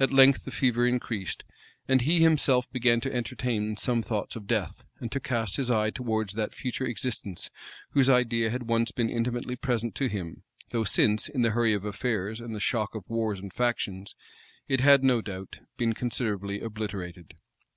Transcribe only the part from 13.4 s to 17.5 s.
factions, it had, no doubt, been considerably obliterated.